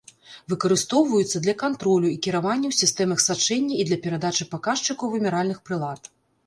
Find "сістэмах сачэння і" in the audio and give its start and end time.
2.81-3.87